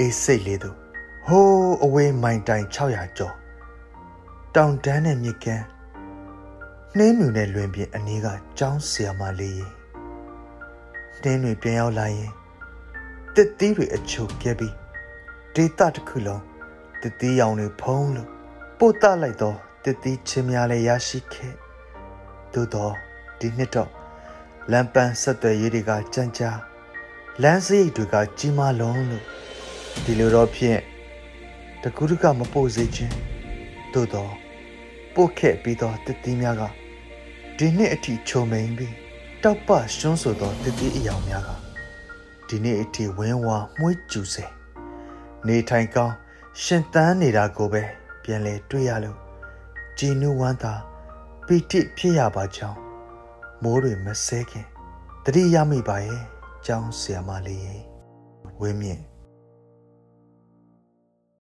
[0.00, 0.76] အေးစိတ်လေးတို့
[1.26, 3.34] ဟိုးအဝေးမိုင်တိုင်600ကျော်
[4.54, 5.64] တောင်တန်းနဲ့မြစ်ကမ်း
[6.96, 8.26] နှင်းမြူနဲ့လွင်ပြင်အနီးက
[8.58, 9.66] ကျောင်းဆရာမလေးရေ
[11.22, 12.32] နှင်းတွေပြန်ရောက်လာရင်
[13.34, 14.74] တစ်သီးတွေအချုပ်ပြဲပြီး
[15.54, 16.42] ဒေတာတစ်ခုလုံး
[17.02, 18.28] တစ်သီးရောင်တွေဖုံးလို့
[18.78, 21.54] ပို့တလိုက်တော့တစ်သီးချင်းများလည်းရရှိခဲ့
[22.52, 22.94] သို့တော့
[23.38, 23.90] ဒီနှစ်တော့
[24.70, 26.50] လမ်းပန်းဆက်သွယ်ရေးတွေကကြမ်းကြာ
[27.42, 29.24] လမ်းစရိတ်တွေကကြီးမားလုံးလို့
[30.02, 30.80] ဒီလိုတော့ဖြင့်
[31.82, 33.14] တကူးတကမပို့စေခြင်း
[33.92, 34.32] သို့တော့
[35.14, 36.62] ပို့ခဲ့ပြီးတော့တစ်သီးများက
[37.58, 38.94] ဒီနှစ်အထိချုံမိန်ပြီး
[39.42, 41.50] တောက်ပရှွန်းဆိုသောတစ်သီးအယောင်များက
[42.48, 44.44] ဒီနေ့အထိဝင်းဝါမှုကျူစေ
[45.46, 46.14] နေထိုင်ကောင်း
[46.62, 47.82] ရှင်သန်နေတာကိုပဲ
[48.22, 49.18] ပြန်လဲတွေ့ရလို့
[49.98, 50.74] ကြည်နူးဝမ်းသာ
[51.46, 52.78] ပီတိဖြစ်ရပါကြောင်း
[53.62, 54.66] မိုးတွေမဆဲခင်
[55.24, 56.22] တတိရမိပါရဲ့
[56.66, 57.62] ကျောင်းဆရာမလေး
[58.60, 59.13] ဝင်းမြင့်